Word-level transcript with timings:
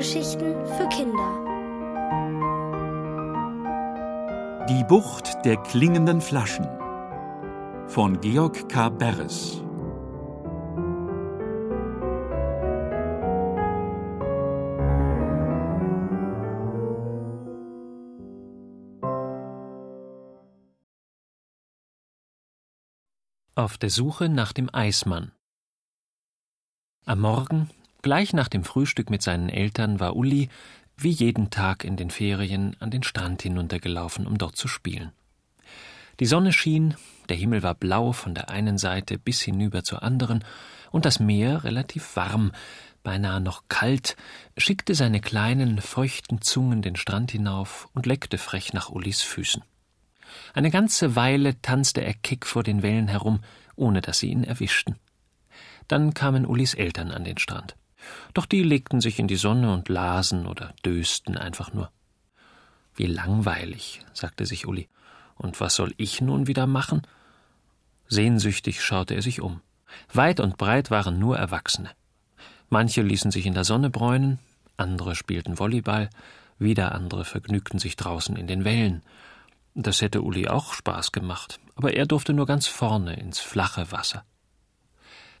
Hörgeschichten 0.00 0.54
für 0.64 0.88
Kinder. 0.88 1.30
Die 4.66 4.82
Bucht 4.84 5.44
der 5.44 5.58
klingenden 5.58 6.22
Flaschen 6.22 6.66
von 7.86 8.18
Georg 8.22 8.66
K. 8.70 8.88
Beres. 8.88 9.62
Auf 23.54 23.76
der 23.76 23.90
Suche 23.90 24.30
nach 24.30 24.54
dem 24.54 24.74
Eismann. 24.74 25.32
Am 27.04 27.20
Morgen, 27.20 27.68
gleich 28.02 28.32
nach 28.32 28.48
dem 28.48 28.64
Frühstück 28.64 29.10
mit 29.10 29.22
seinen 29.22 29.48
Eltern, 29.48 30.00
war 30.00 30.16
Uli, 30.16 30.48
wie 30.96 31.10
jeden 31.10 31.50
Tag 31.50 31.84
in 31.84 31.96
den 31.96 32.10
Ferien, 32.10 32.76
an 32.80 32.90
den 32.90 33.02
Strand 33.02 33.42
hinuntergelaufen, 33.42 34.26
um 34.26 34.38
dort 34.38 34.56
zu 34.56 34.68
spielen. 34.68 35.12
Die 36.20 36.26
Sonne 36.26 36.52
schien, 36.52 36.94
der 37.30 37.36
Himmel 37.36 37.62
war 37.62 37.74
blau 37.74 38.12
von 38.12 38.34
der 38.34 38.50
einen 38.50 38.76
Seite 38.76 39.18
bis 39.18 39.40
hinüber 39.40 39.82
zur 39.82 40.02
anderen, 40.02 40.44
und 40.90 41.04
das 41.04 41.20
Meer, 41.20 41.64
relativ 41.64 42.16
warm, 42.16 42.52
beinahe 43.02 43.40
noch 43.40 43.64
kalt, 43.68 44.16
schickte 44.56 44.94
seine 44.94 45.20
kleinen, 45.20 45.80
feuchten 45.80 46.42
Zungen 46.42 46.82
den 46.82 46.96
Strand 46.96 47.30
hinauf 47.30 47.88
und 47.94 48.06
leckte 48.06 48.36
frech 48.36 48.72
nach 48.72 48.90
Ulis 48.90 49.22
Füßen. 49.22 49.62
Eine 50.52 50.70
ganze 50.70 51.16
Weile 51.16 51.60
tanzte 51.62 52.02
er 52.02 52.14
keck 52.14 52.46
vor 52.46 52.62
den 52.62 52.82
Wellen 52.82 53.08
herum, 53.08 53.40
ohne 53.74 54.00
dass 54.00 54.18
sie 54.18 54.30
ihn 54.30 54.44
erwischten. 54.44 54.96
Dann 55.88 56.14
kamen 56.14 56.46
Ulis 56.46 56.74
Eltern 56.74 57.10
an 57.10 57.24
den 57.24 57.38
Strand. 57.38 57.74
Doch 58.34 58.46
die 58.46 58.62
legten 58.62 59.00
sich 59.00 59.18
in 59.18 59.28
die 59.28 59.36
Sonne 59.36 59.72
und 59.72 59.88
lasen 59.88 60.46
oder 60.46 60.74
dösten 60.84 61.36
einfach 61.36 61.72
nur. 61.72 61.90
Wie 62.94 63.06
langweilig, 63.06 64.00
sagte 64.12 64.46
sich 64.46 64.66
Uli. 64.66 64.88
Und 65.36 65.60
was 65.60 65.74
soll 65.74 65.94
ich 65.96 66.20
nun 66.20 66.46
wieder 66.46 66.66
machen? 66.66 67.02
Sehnsüchtig 68.08 68.82
schaute 68.82 69.14
er 69.14 69.22
sich 69.22 69.40
um. 69.40 69.60
Weit 70.12 70.40
und 70.40 70.58
breit 70.58 70.90
waren 70.90 71.18
nur 71.18 71.38
Erwachsene. 71.38 71.90
Manche 72.68 73.02
ließen 73.02 73.30
sich 73.30 73.46
in 73.46 73.54
der 73.54 73.64
Sonne 73.64 73.90
bräunen, 73.90 74.38
andere 74.76 75.14
spielten 75.14 75.58
Volleyball, 75.58 76.10
wieder 76.58 76.92
andere 76.92 77.24
vergnügten 77.24 77.78
sich 77.78 77.96
draußen 77.96 78.36
in 78.36 78.46
den 78.46 78.64
Wellen. 78.64 79.02
Das 79.74 80.02
hätte 80.02 80.22
Uli 80.22 80.48
auch 80.48 80.74
Spaß 80.74 81.10
gemacht, 81.12 81.58
aber 81.74 81.94
er 81.94 82.06
durfte 82.06 82.32
nur 82.32 82.46
ganz 82.46 82.66
vorne 82.66 83.14
ins 83.14 83.40
flache 83.40 83.92
Wasser. 83.92 84.24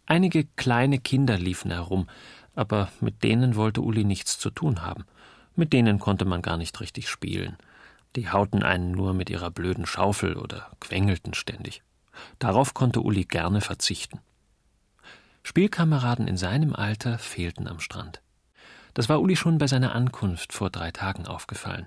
Einige 0.06 0.44
kleine 0.56 0.98
Kinder 0.98 1.38
liefen 1.38 1.70
herum, 1.70 2.08
aber 2.54 2.90
mit 3.00 3.22
denen 3.22 3.56
wollte 3.56 3.80
Uli 3.80 4.04
nichts 4.04 4.38
zu 4.38 4.50
tun 4.50 4.82
haben. 4.82 5.04
Mit 5.56 5.72
denen 5.72 5.98
konnte 5.98 6.24
man 6.24 6.42
gar 6.42 6.56
nicht 6.56 6.80
richtig 6.80 7.08
spielen. 7.08 7.56
Die 8.16 8.30
hauten 8.30 8.62
einen 8.62 8.92
nur 8.92 9.14
mit 9.14 9.30
ihrer 9.30 9.50
blöden 9.50 9.86
Schaufel 9.86 10.36
oder 10.36 10.70
quengelten 10.80 11.34
ständig. 11.34 11.82
Darauf 12.38 12.74
konnte 12.74 13.00
Uli 13.00 13.24
gerne 13.24 13.60
verzichten. 13.60 14.20
Spielkameraden 15.42 16.28
in 16.28 16.36
seinem 16.36 16.74
Alter 16.74 17.18
fehlten 17.18 17.66
am 17.66 17.80
Strand. 17.80 18.20
Das 18.94 19.08
war 19.08 19.20
Uli 19.20 19.36
schon 19.36 19.58
bei 19.58 19.66
seiner 19.66 19.94
Ankunft 19.94 20.52
vor 20.52 20.70
drei 20.70 20.90
Tagen 20.90 21.26
aufgefallen. 21.26 21.86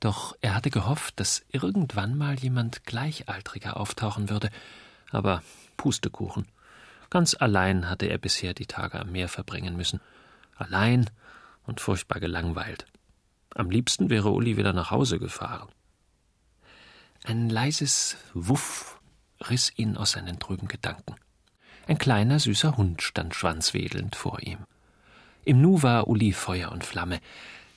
Doch 0.00 0.36
er 0.40 0.54
hatte 0.54 0.70
gehofft, 0.70 1.18
dass 1.18 1.44
irgendwann 1.48 2.16
mal 2.16 2.38
jemand 2.38 2.84
Gleichaltriger 2.84 3.76
auftauchen 3.76 4.30
würde. 4.30 4.50
Aber 5.10 5.42
Pustekuchen. 5.76 6.46
Ganz 7.12 7.36
allein 7.38 7.90
hatte 7.90 8.06
er 8.06 8.16
bisher 8.16 8.54
die 8.54 8.64
Tage 8.64 8.98
am 8.98 9.12
Meer 9.12 9.28
verbringen 9.28 9.76
müssen. 9.76 10.00
Allein 10.56 11.10
und 11.64 11.78
furchtbar 11.78 12.20
gelangweilt. 12.20 12.86
Am 13.54 13.68
liebsten 13.68 14.08
wäre 14.08 14.30
Uli 14.30 14.56
wieder 14.56 14.72
nach 14.72 14.90
Hause 14.90 15.18
gefahren. 15.18 15.68
Ein 17.22 17.50
leises 17.50 18.16
Wuff 18.32 18.98
riss 19.50 19.74
ihn 19.76 19.98
aus 19.98 20.12
seinen 20.12 20.38
trüben 20.38 20.68
Gedanken. 20.68 21.16
Ein 21.86 21.98
kleiner, 21.98 22.38
süßer 22.38 22.78
Hund 22.78 23.02
stand 23.02 23.34
schwanzwedelnd 23.34 24.16
vor 24.16 24.40
ihm. 24.40 24.60
Im 25.44 25.60
Nu 25.60 25.82
war 25.82 26.08
Uli 26.08 26.32
Feuer 26.32 26.72
und 26.72 26.82
Flamme. 26.82 27.20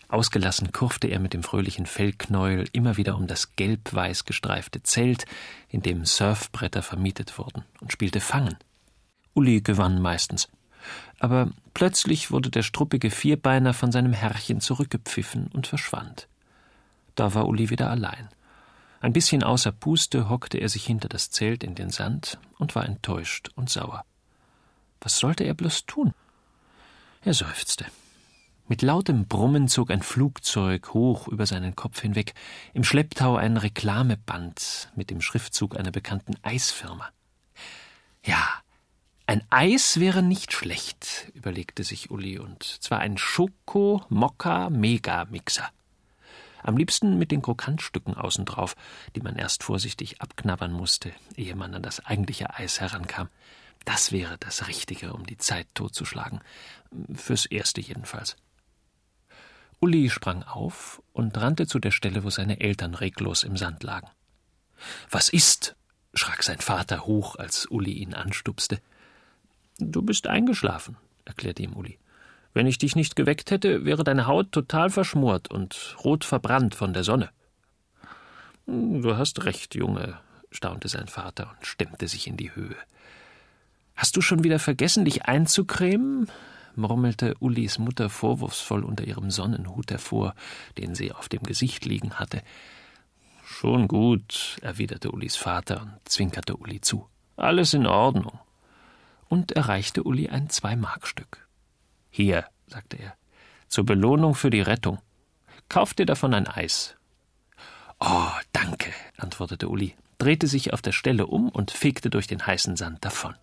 Ausgelassen 0.08 0.72
kurfte 0.72 1.10
er 1.10 1.20
mit 1.20 1.34
dem 1.34 1.44
fröhlichen 1.44 1.88
Fellknäuel 1.88 2.70
immer 2.72 2.96
wieder 2.96 3.18
um 3.18 3.28
das 3.28 3.58
gelb-weiß 3.58 4.24
gestreifte 4.24 4.82
Zelt, 4.84 5.26
in 5.68 5.82
dem 5.82 6.06
Surfbretter 6.06 6.82
vermietet 6.82 7.38
wurden, 7.38 7.66
und 7.82 7.92
spielte 7.92 8.22
Fangen. 8.22 8.56
Uli 9.36 9.62
gewann 9.62 10.02
meistens. 10.02 10.48
Aber 11.20 11.50
plötzlich 11.74 12.32
wurde 12.32 12.50
der 12.50 12.64
struppige 12.64 13.12
Vierbeiner 13.12 13.74
von 13.74 13.92
seinem 13.92 14.14
Herrchen 14.14 14.62
zurückgepfiffen 14.62 15.48
und 15.54 15.68
verschwand. 15.68 16.28
Da 17.14 17.34
war 17.34 17.48
Uli 17.48 17.70
wieder 17.70 17.90
allein. 17.92 18.30
Ein 19.02 19.14
bisschen 19.14 19.44
außer 19.44 19.72
Puste 19.72 20.30
hockte 20.30 20.58
er 20.58 20.70
sich 20.70 20.86
hinter 20.86 21.08
das 21.08 21.30
Zelt 21.30 21.64
in 21.64 21.76
den 21.76 21.92
Sand 21.92 22.40
und 22.58 22.76
war 22.76 22.86
enttäuscht 22.86 23.50
und 23.56 23.70
sauer. 23.70 24.04
Was 25.00 25.20
sollte 25.20 25.44
er 25.44 25.54
bloß 25.54 25.86
tun? 25.86 26.14
Er 27.24 27.34
seufzte. 27.34 27.86
Mit 28.68 28.82
lautem 28.82 29.28
Brummen 29.28 29.68
zog 29.68 29.92
ein 29.92 30.02
Flugzeug 30.02 30.94
hoch 30.94 31.28
über 31.28 31.46
seinen 31.46 31.76
Kopf 31.76 32.02
hinweg, 32.02 32.34
im 32.74 32.84
Schlepptau 32.84 33.36
ein 33.36 33.58
Reklameband 33.58 34.92
mit 34.96 35.12
dem 35.12 35.22
Schriftzug 35.22 35.78
einer 35.78 35.92
bekannten 35.92 36.36
Eisfirma. 36.42 37.10
Ja, 38.24 38.48
ein 39.28 39.44
Eis 39.50 40.00
wäre 40.00 40.22
nicht 40.22 40.54
schlecht, 40.54 41.32
überlegte 41.34 41.84
sich 41.84 42.12
Uli, 42.12 42.38
und 42.38 42.62
zwar 42.64 43.00
ein 43.00 43.18
Schoko-Mokka-Mega-Mixer. 43.18 45.68
Am 46.62 46.78
liebsten 46.78 47.18
mit 47.18 47.32
den 47.32 47.42
Krokantstücken 47.42 48.14
außen 48.16 48.46
drauf, 48.46 48.76
die 49.16 49.22
man 49.22 49.36
erst 49.36 49.64
vorsichtig 49.64 50.22
abknabbern 50.22 50.72
musste, 50.72 51.12
ehe 51.36 51.56
man 51.56 51.74
an 51.74 51.82
das 51.84 52.06
eigentliche 52.06 52.54
Eis 52.56 52.82
herankam. 52.82 53.30
Das 53.84 54.12
wäre 54.12 54.38
das 54.40 54.68
Richtige, 54.68 55.14
um 55.14 55.26
die 55.26 55.38
Zeit 55.38 55.68
totzuschlagen. 55.76 56.42
Fürs 57.14 57.46
Erste 57.46 57.82
jedenfalls. 57.82 58.36
Uli 59.80 60.10
sprang 60.10 60.42
auf 60.44 61.04
und 61.14 61.38
rannte 61.38 61.68
zu 61.68 61.78
der 61.80 61.92
Stelle, 61.92 62.24
wo 62.24 62.32
seine 62.32 62.60
Eltern 62.60 62.96
reglos 62.96 63.44
im 63.44 63.58
Sand 63.58 63.84
lagen. 63.84 64.10
Was 65.10 65.30
ist? 65.30 65.76
schrak 66.16 66.44
sein 66.44 66.60
Vater 66.60 67.06
hoch, 67.06 67.36
als 67.36 67.66
Uli 67.68 67.92
ihn 67.92 68.14
anstupste. 68.14 68.82
Du 69.80 70.02
bist 70.02 70.28
eingeschlafen, 70.28 70.98
erklärte 71.26 71.64
ihm 71.64 71.74
Uli. 71.74 72.00
Wenn 72.54 72.68
ich 72.68 72.78
dich 72.78 72.96
nicht 72.96 73.18
geweckt 73.18 73.52
hätte, 73.52 73.84
wäre 73.84 74.06
deine 74.06 74.28
Haut 74.28 74.54
total 74.54 74.90
verschmort 74.90 75.52
und 75.52 75.98
rot 76.04 76.24
verbrannt 76.24 76.74
von 76.74 76.94
der 76.94 77.04
Sonne. 77.04 77.30
Hm, 78.66 79.02
du 79.02 79.18
hast 79.18 79.44
recht, 79.44 79.76
Junge, 79.76 80.18
staunte 80.52 80.88
sein 80.88 81.08
Vater 81.08 81.54
und 81.56 81.66
stemmte 81.68 82.08
sich 82.08 82.28
in 82.28 82.38
die 82.38 82.56
Höhe. 82.56 82.78
Hast 83.96 84.16
du 84.16 84.22
schon 84.22 84.44
wieder 84.44 84.60
vergessen, 84.60 85.06
dich 85.06 85.26
einzucremen? 85.26 86.32
murmelte 86.78 87.36
Ulis 87.40 87.78
Mutter 87.78 88.10
vorwurfsvoll 88.10 88.84
unter 88.84 89.06
ihrem 89.06 89.32
Sonnenhut 89.32 89.92
hervor, 89.92 90.36
den 90.78 90.96
sie 90.96 91.12
auf 91.12 91.30
dem 91.30 91.44
Gesicht 91.44 91.86
liegen 91.86 92.16
hatte. 92.16 92.42
Schon 93.46 93.88
gut, 93.88 94.58
erwiderte 94.62 95.12
Ulis 95.12 95.36
Vater 95.36 95.82
und 95.82 96.00
zwinkerte 96.06 96.56
Uli 96.56 96.82
zu. 96.82 97.08
Alles 97.38 97.74
in 97.74 97.86
Ordnung 97.86 98.40
und 99.28 99.52
erreichte 99.52 100.04
Uli 100.04 100.30
ein 100.30 100.50
Zwei-Mark-Stück. 100.50 101.48
Hier, 102.10 102.46
sagte 102.68 102.98
er, 102.98 103.16
zur 103.68 103.86
Belohnung 103.86 104.36
für 104.36 104.50
die 104.50 104.62
Rettung. 104.62 105.00
Kauf 105.70 105.94
dir 105.94 106.06
davon 106.06 106.34
ein 106.34 106.48
Eis. 106.48 106.96
Oh, 108.00 108.30
danke, 108.52 108.92
antwortete 109.18 109.70
Uli, 109.70 109.96
drehte 110.18 110.48
sich 110.48 110.74
auf 110.74 110.82
der 110.82 110.92
Stelle 110.92 111.28
um 111.28 111.50
und 111.50 111.72
fegte 111.72 112.10
durch 112.10 112.28
den 112.28 112.46
heißen 112.46 112.76
Sand 112.76 113.04
davon. 113.04 113.36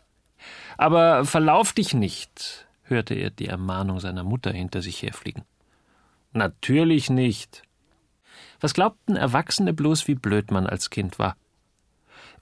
Aber 0.76 1.24
verlauf 1.24 1.72
dich 1.72 1.94
nicht, 1.94 2.66
hörte 2.84 3.14
er 3.14 3.30
die 3.30 3.46
Ermahnung 3.46 4.00
seiner 4.00 4.24
Mutter 4.24 4.52
hinter 4.52 4.82
sich 4.82 5.02
herfliegen. 5.02 5.44
Natürlich 6.32 7.10
nicht. 7.10 7.62
Was 8.60 8.74
glaubten 8.74 9.16
Erwachsene 9.16 9.72
bloß, 9.72 10.08
wie 10.08 10.14
blöd 10.14 10.50
man 10.50 10.66
als 10.66 10.90
Kind 10.90 11.18
war? 11.18 11.36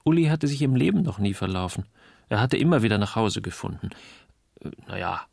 Uli 0.04 0.26
hatte 0.26 0.46
sich 0.46 0.62
im 0.62 0.76
Leben 0.76 1.02
noch 1.02 1.18
nie 1.18 1.34
verlaufen. 1.34 1.86
Er 2.30 2.40
hatte 2.40 2.56
immer 2.56 2.82
wieder 2.82 2.96
nach 2.96 3.16
Hause 3.16 3.42
gefunden. 3.42 3.90
Naja, 4.86 5.26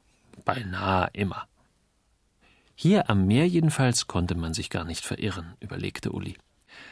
beinahe 0.44 1.10
immer. 1.14 1.48
Hier 2.76 3.10
am 3.10 3.28
Meer 3.28 3.48
jedenfalls 3.48 4.08
konnte 4.08 4.36
man 4.36 4.54
sich 4.54 4.70
gar 4.70 4.84
nicht 4.84 5.06
verirren, 5.06 5.54
überlegte 5.60 6.12
Uli. 6.12 6.38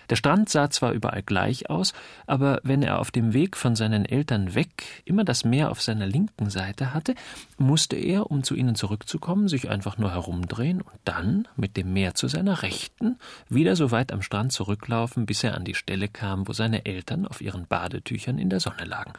Der 0.09 0.15
Strand 0.15 0.49
sah 0.49 0.69
zwar 0.69 0.91
überall 0.91 1.23
gleich 1.23 1.69
aus, 1.69 1.93
aber 2.27 2.59
wenn 2.63 2.83
er 2.83 2.99
auf 2.99 3.11
dem 3.11 3.33
Weg 3.33 3.57
von 3.57 3.75
seinen 3.75 4.05
Eltern 4.05 4.53
weg 4.53 5.03
immer 5.05 5.23
das 5.23 5.43
Meer 5.43 5.71
auf 5.71 5.81
seiner 5.81 6.05
linken 6.05 6.49
Seite 6.49 6.93
hatte, 6.93 7.15
musste 7.57 7.95
er, 7.95 8.29
um 8.29 8.43
zu 8.43 8.55
ihnen 8.55 8.75
zurückzukommen, 8.75 9.47
sich 9.47 9.69
einfach 9.69 9.97
nur 9.97 10.11
herumdrehen 10.11 10.81
und 10.81 10.99
dann 11.05 11.47
mit 11.55 11.77
dem 11.77 11.93
Meer 11.93 12.13
zu 12.13 12.27
seiner 12.27 12.61
Rechten 12.61 13.17
wieder 13.49 13.75
so 13.75 13.91
weit 13.91 14.11
am 14.11 14.21
Strand 14.21 14.51
zurücklaufen, 14.51 15.25
bis 15.25 15.43
er 15.43 15.55
an 15.55 15.65
die 15.65 15.75
Stelle 15.75 16.07
kam, 16.07 16.47
wo 16.47 16.53
seine 16.53 16.85
Eltern 16.85 17.25
auf 17.27 17.41
ihren 17.41 17.65
Badetüchern 17.67 18.37
in 18.37 18.49
der 18.49 18.59
Sonne 18.59 18.85
lagen. 18.85 19.13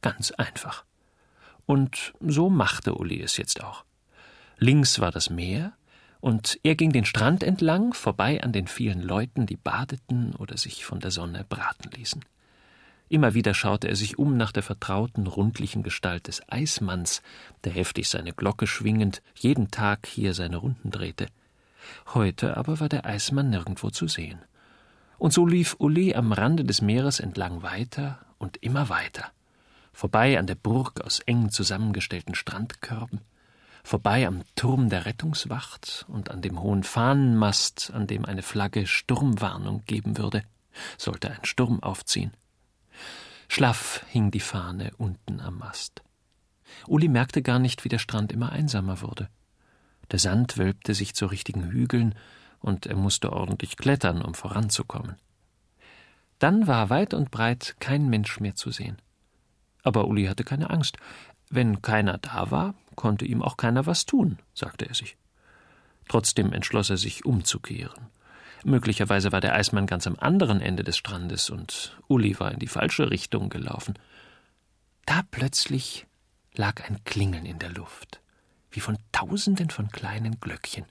Ganz 0.00 0.32
einfach. 0.32 0.84
Und 1.66 2.12
so 2.20 2.50
machte 2.50 2.94
Uli 2.94 3.22
es 3.22 3.36
jetzt 3.36 3.62
auch. 3.62 3.84
Links 4.58 5.00
war 5.00 5.10
das 5.10 5.30
Meer, 5.30 5.72
Und 6.22 6.60
er 6.62 6.76
ging 6.76 6.92
den 6.92 7.04
Strand 7.04 7.42
entlang, 7.42 7.94
vorbei 7.94 8.44
an 8.44 8.52
den 8.52 8.68
vielen 8.68 9.02
Leuten, 9.02 9.44
die 9.44 9.56
badeten 9.56 10.36
oder 10.36 10.56
sich 10.56 10.84
von 10.84 11.00
der 11.00 11.10
Sonne 11.10 11.44
braten 11.48 11.90
ließen. 11.90 12.24
Immer 13.08 13.34
wieder 13.34 13.54
schaute 13.54 13.88
er 13.88 13.96
sich 13.96 14.20
um 14.20 14.36
nach 14.36 14.52
der 14.52 14.62
vertrauten, 14.62 15.26
rundlichen 15.26 15.82
Gestalt 15.82 16.28
des 16.28 16.40
Eismanns, 16.48 17.22
der 17.64 17.72
heftig 17.72 18.08
seine 18.08 18.32
Glocke 18.32 18.68
schwingend 18.68 19.20
jeden 19.34 19.72
Tag 19.72 20.06
hier 20.06 20.32
seine 20.32 20.58
Runden 20.58 20.92
drehte. 20.92 21.26
Heute 22.14 22.56
aber 22.56 22.78
war 22.78 22.88
der 22.88 23.04
Eismann 23.04 23.50
nirgendwo 23.50 23.90
zu 23.90 24.06
sehen. 24.06 24.38
Und 25.18 25.32
so 25.32 25.44
lief 25.44 25.74
Uli 25.80 26.14
am 26.14 26.30
Rande 26.30 26.64
des 26.64 26.82
Meeres 26.82 27.18
entlang 27.18 27.64
weiter 27.64 28.20
und 28.38 28.58
immer 28.58 28.88
weiter, 28.88 29.32
vorbei 29.92 30.38
an 30.38 30.46
der 30.46 30.54
Burg 30.54 31.00
aus 31.00 31.18
eng 31.18 31.50
zusammengestellten 31.50 32.36
Strandkörben, 32.36 33.22
vorbei 33.82 34.26
am 34.26 34.42
Turm 34.54 34.88
der 34.88 35.06
Rettungswacht 35.06 36.04
und 36.08 36.30
an 36.30 36.42
dem 36.42 36.60
hohen 36.60 36.82
Fahnenmast, 36.82 37.92
an 37.92 38.06
dem 38.06 38.24
eine 38.24 38.42
Flagge 38.42 38.86
Sturmwarnung 38.86 39.84
geben 39.86 40.18
würde, 40.18 40.42
sollte 40.96 41.30
ein 41.30 41.44
Sturm 41.44 41.82
aufziehen. 41.82 42.32
Schlaff 43.48 44.04
hing 44.08 44.30
die 44.30 44.40
Fahne 44.40 44.92
unten 44.96 45.40
am 45.40 45.58
Mast. 45.58 46.02
Uli 46.86 47.08
merkte 47.08 47.42
gar 47.42 47.58
nicht, 47.58 47.84
wie 47.84 47.90
der 47.90 47.98
Strand 47.98 48.32
immer 48.32 48.50
einsamer 48.50 49.02
wurde. 49.02 49.28
Der 50.10 50.18
Sand 50.18 50.58
wölbte 50.58 50.94
sich 50.94 51.14
zu 51.14 51.26
richtigen 51.26 51.70
Hügeln, 51.70 52.14
und 52.60 52.86
er 52.86 52.96
musste 52.96 53.32
ordentlich 53.32 53.76
klettern, 53.76 54.22
um 54.22 54.34
voranzukommen. 54.34 55.16
Dann 56.38 56.66
war 56.66 56.90
weit 56.90 57.12
und 57.12 57.30
breit 57.30 57.76
kein 57.80 58.08
Mensch 58.08 58.40
mehr 58.40 58.54
zu 58.54 58.70
sehen. 58.70 59.02
Aber 59.82 60.06
Uli 60.06 60.26
hatte 60.26 60.44
keine 60.44 60.70
Angst. 60.70 60.96
Wenn 61.50 61.82
keiner 61.82 62.18
da 62.18 62.50
war, 62.50 62.74
konnte 62.96 63.24
ihm 63.24 63.42
auch 63.42 63.56
keiner 63.56 63.86
was 63.86 64.06
tun, 64.06 64.38
sagte 64.54 64.88
er 64.88 64.94
sich. 64.94 65.16
Trotzdem 66.08 66.52
entschloss 66.52 66.90
er 66.90 66.96
sich 66.96 67.24
umzukehren. 67.24 68.06
Möglicherweise 68.64 69.32
war 69.32 69.40
der 69.40 69.54
Eismann 69.54 69.86
ganz 69.86 70.06
am 70.06 70.16
anderen 70.18 70.60
Ende 70.60 70.84
des 70.84 70.96
Strandes 70.96 71.50
und 71.50 71.96
Uli 72.06 72.38
war 72.38 72.52
in 72.52 72.58
die 72.58 72.68
falsche 72.68 73.10
Richtung 73.10 73.48
gelaufen. 73.48 73.94
Da 75.04 75.22
plötzlich 75.30 76.06
lag 76.54 76.88
ein 76.88 77.02
Klingeln 77.04 77.44
in 77.44 77.58
der 77.58 77.70
Luft, 77.70 78.20
wie 78.70 78.80
von 78.80 78.98
tausenden 79.10 79.70
von 79.70 79.90
kleinen 79.90 80.38
Glöckchen. 80.40 80.84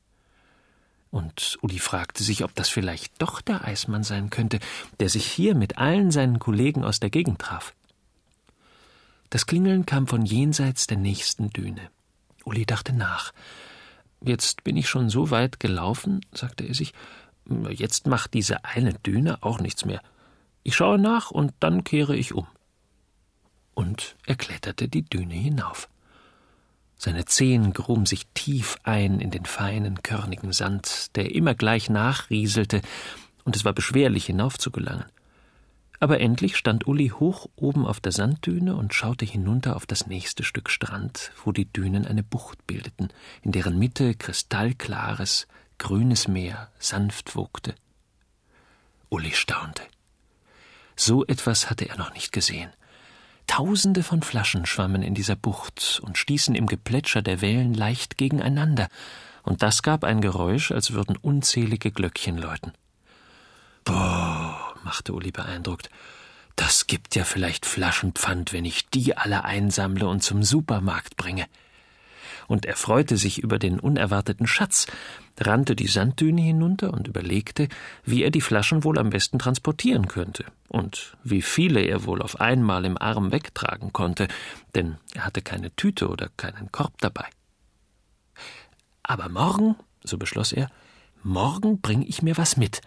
Und 1.11 1.57
Uli 1.61 1.79
fragte 1.79 2.23
sich, 2.23 2.43
ob 2.43 2.55
das 2.55 2.69
vielleicht 2.69 3.21
doch 3.21 3.41
der 3.41 3.65
Eismann 3.65 4.03
sein 4.03 4.29
könnte, 4.29 4.59
der 4.99 5.09
sich 5.09 5.25
hier 5.25 5.55
mit 5.55 5.77
allen 5.77 6.11
seinen 6.11 6.39
Kollegen 6.39 6.83
aus 6.83 6.99
der 6.99 7.09
Gegend 7.09 7.39
traf. 7.39 7.73
Das 9.31 9.45
Klingeln 9.45 9.85
kam 9.85 10.07
von 10.07 10.25
jenseits 10.25 10.87
der 10.87 10.97
nächsten 10.97 11.51
Düne. 11.51 11.89
Uli 12.43 12.65
dachte 12.65 12.91
nach. 12.91 13.31
Jetzt 14.21 14.65
bin 14.65 14.75
ich 14.75 14.89
schon 14.89 15.09
so 15.09 15.31
weit 15.31 15.59
gelaufen, 15.59 16.19
sagte 16.33 16.65
er 16.65 16.75
sich, 16.75 16.93
Jetzt 17.69 18.07
macht 18.07 18.33
diese 18.33 18.65
eine 18.65 18.93
Düne 18.93 19.41
auch 19.41 19.61
nichts 19.61 19.85
mehr. 19.85 20.01
Ich 20.63 20.75
schaue 20.75 20.99
nach 20.99 21.31
und 21.31 21.53
dann 21.61 21.85
kehre 21.85 22.15
ich 22.15 22.33
um. 22.33 22.45
Und 23.73 24.17
er 24.25 24.35
kletterte 24.35 24.89
die 24.89 25.03
Düne 25.03 25.33
hinauf. 25.33 25.87
Seine 26.97 27.23
Zehen 27.23 27.71
gruben 27.71 28.05
sich 28.05 28.27
tief 28.33 28.77
ein 28.83 29.21
in 29.21 29.31
den 29.31 29.45
feinen, 29.45 30.03
körnigen 30.03 30.51
Sand, 30.51 31.15
der 31.15 31.33
immer 31.33 31.55
gleich 31.55 31.89
nachrieselte, 31.89 32.81
und 33.45 33.55
es 33.55 33.63
war 33.63 33.73
beschwerlich 33.73 34.25
hinaufzugelangen. 34.25 35.05
Aber 36.01 36.19
endlich 36.19 36.57
stand 36.57 36.87
Uli 36.87 37.09
hoch 37.09 37.47
oben 37.55 37.85
auf 37.85 37.99
der 37.99 38.11
Sanddüne 38.11 38.75
und 38.75 38.91
schaute 38.91 39.23
hinunter 39.23 39.75
auf 39.75 39.85
das 39.85 40.07
nächste 40.07 40.43
Stück 40.43 40.71
Strand, 40.71 41.31
wo 41.45 41.51
die 41.51 41.71
Dünen 41.71 42.07
eine 42.07 42.23
Bucht 42.23 42.65
bildeten, 42.65 43.09
in 43.43 43.51
deren 43.51 43.77
Mitte 43.77 44.15
kristallklares, 44.15 45.47
grünes 45.77 46.27
Meer 46.27 46.71
sanft 46.79 47.35
wogte. 47.35 47.75
Uli 49.09 49.31
staunte. 49.31 49.83
So 50.95 51.23
etwas 51.27 51.69
hatte 51.69 51.87
er 51.87 51.97
noch 51.97 52.15
nicht 52.15 52.31
gesehen. 52.31 52.71
Tausende 53.45 54.01
von 54.01 54.23
Flaschen 54.23 54.65
schwammen 54.65 55.03
in 55.03 55.13
dieser 55.13 55.35
Bucht 55.35 56.01
und 56.03 56.17
stießen 56.17 56.55
im 56.55 56.65
Geplätscher 56.65 57.21
der 57.21 57.41
Wellen 57.41 57.75
leicht 57.75 58.17
gegeneinander, 58.17 58.87
und 59.43 59.61
das 59.61 59.83
gab 59.83 60.03
ein 60.03 60.21
Geräusch, 60.21 60.71
als 60.71 60.93
würden 60.93 61.15
unzählige 61.15 61.91
Glöckchen 61.91 62.39
läuten. 62.39 62.73
Boah, 63.83 64.50
machte 64.83 65.13
Uli 65.13 65.31
beeindruckt, 65.31 65.89
das 66.55 66.87
gibt 66.87 67.15
ja 67.15 67.23
vielleicht 67.23 67.65
Flaschenpfand, 67.65 68.53
wenn 68.53 68.65
ich 68.65 68.89
die 68.89 69.17
alle 69.17 69.45
einsammle 69.45 70.07
und 70.07 70.21
zum 70.21 70.43
Supermarkt 70.43 71.17
bringe. 71.17 71.45
Und 72.47 72.65
er 72.65 72.75
freute 72.75 73.17
sich 73.17 73.39
über 73.39 73.59
den 73.59 73.79
unerwarteten 73.79 74.45
Schatz, 74.45 74.87
rannte 75.39 75.75
die 75.75 75.87
Sanddüne 75.87 76.41
hinunter 76.41 76.93
und 76.93 77.07
überlegte, 77.07 77.69
wie 78.03 78.23
er 78.23 78.31
die 78.31 78.41
Flaschen 78.41 78.83
wohl 78.83 78.99
am 78.99 79.09
besten 79.09 79.39
transportieren 79.39 80.07
könnte 80.07 80.45
und 80.67 81.15
wie 81.23 81.41
viele 81.41 81.81
er 81.81 82.03
wohl 82.03 82.21
auf 82.21 82.41
einmal 82.41 82.83
im 82.85 82.97
Arm 82.97 83.31
wegtragen 83.31 83.93
konnte, 83.93 84.27
denn 84.75 84.97
er 85.13 85.25
hatte 85.25 85.41
keine 85.41 85.73
Tüte 85.75 86.09
oder 86.09 86.29
keinen 86.35 86.71
Korb 86.71 86.99
dabei. 86.99 87.25
Aber 89.03 89.29
morgen, 89.29 89.75
so 90.03 90.17
beschloss 90.17 90.51
er, 90.51 90.69
morgen 91.23 91.81
bring 91.81 92.01
ich 92.01 92.21
mir 92.21 92.37
was 92.37 92.57
mit, 92.57 92.81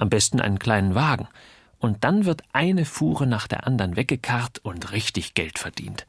am 0.00 0.10
besten 0.10 0.40
einen 0.40 0.58
kleinen 0.58 0.94
Wagen, 0.94 1.28
und 1.78 2.04
dann 2.04 2.26
wird 2.26 2.42
eine 2.52 2.84
Fuhre 2.84 3.26
nach 3.26 3.46
der 3.46 3.66
anderen 3.66 3.96
weggekarrt 3.96 4.58
und 4.58 4.92
richtig 4.92 5.34
Geld 5.34 5.58
verdient. 5.58 6.06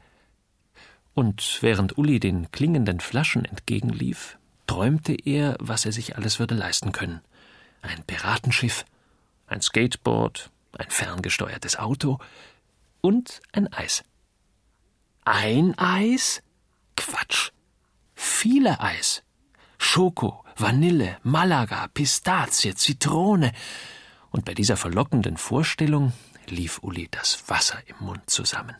Und 1.14 1.58
während 1.60 1.96
Uli 1.98 2.20
den 2.20 2.50
klingenden 2.50 3.00
Flaschen 3.00 3.44
entgegenlief, 3.44 4.38
träumte 4.66 5.14
er, 5.14 5.56
was 5.60 5.84
er 5.84 5.92
sich 5.92 6.16
alles 6.16 6.38
würde 6.38 6.54
leisten 6.54 6.92
können. 6.92 7.20
Ein 7.82 8.02
Piratenschiff, 8.04 8.84
ein 9.46 9.60
Skateboard, 9.60 10.50
ein 10.78 10.88
ferngesteuertes 10.88 11.78
Auto 11.78 12.18
und 13.00 13.40
ein 13.52 13.70
Eis. 13.72 14.04
Ein 15.24 15.76
Eis? 15.78 16.42
Quatsch. 16.96 17.50
Viele 18.14 18.80
Eis. 18.80 19.22
Schoko, 19.78 20.41
Vanille, 20.56 21.18
Malaga, 21.22 21.88
Pistazie, 21.88 22.74
Zitrone. 22.74 23.52
Und 24.30 24.44
bei 24.44 24.54
dieser 24.54 24.76
verlockenden 24.76 25.36
Vorstellung 25.36 26.12
lief 26.46 26.78
Uli 26.82 27.08
das 27.10 27.48
Wasser 27.48 27.78
im 27.86 28.06
Mund 28.06 28.28
zusammen. 28.28 28.76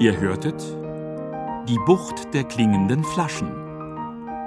Ihr 0.00 0.18
hörtet 0.18 0.58
Die 1.68 1.78
Bucht 1.84 2.32
der 2.32 2.44
klingenden 2.44 3.04
Flaschen 3.04 3.52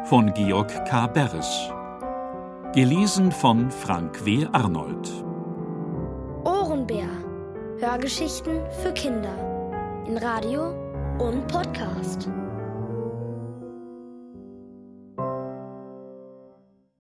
von 0.05 0.33
Georg 0.33 0.69
K. 0.85 1.05
Beres. 1.05 1.69
Gelesen 2.73 3.31
von 3.31 3.69
Frank 3.69 4.25
W. 4.25 4.47
Arnold. 4.51 5.07
Ohrenbär. 6.43 7.07
Hörgeschichten 7.77 8.61
für 8.81 8.91
Kinder. 8.93 9.35
In 10.07 10.17
Radio 10.17 10.69
und 11.19 11.45
Podcast. 11.47 12.31